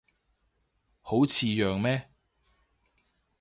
[1.03, 2.09] 好似樣咩